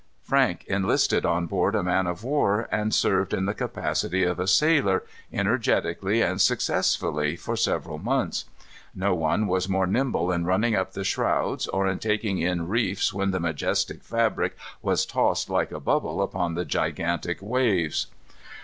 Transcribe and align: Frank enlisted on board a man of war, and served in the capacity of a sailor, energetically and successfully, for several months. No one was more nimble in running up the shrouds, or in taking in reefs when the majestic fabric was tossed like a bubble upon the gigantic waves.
Frank 0.23 0.65
enlisted 0.65 1.27
on 1.27 1.45
board 1.45 1.75
a 1.75 1.83
man 1.83 2.07
of 2.07 2.23
war, 2.23 2.67
and 2.71 2.91
served 2.91 3.35
in 3.35 3.45
the 3.45 3.53
capacity 3.53 4.23
of 4.23 4.39
a 4.39 4.47
sailor, 4.47 5.03
energetically 5.31 6.23
and 6.23 6.41
successfully, 6.41 7.35
for 7.35 7.55
several 7.55 7.99
months. 7.99 8.45
No 8.95 9.13
one 9.13 9.45
was 9.45 9.69
more 9.69 9.85
nimble 9.85 10.31
in 10.31 10.43
running 10.43 10.73
up 10.75 10.93
the 10.93 11.03
shrouds, 11.03 11.67
or 11.67 11.85
in 11.87 11.99
taking 11.99 12.39
in 12.39 12.67
reefs 12.67 13.13
when 13.13 13.29
the 13.29 13.39
majestic 13.39 14.01
fabric 14.03 14.57
was 14.81 15.05
tossed 15.05 15.51
like 15.51 15.71
a 15.71 15.79
bubble 15.79 16.23
upon 16.23 16.55
the 16.55 16.65
gigantic 16.65 17.39
waves. 17.39 18.07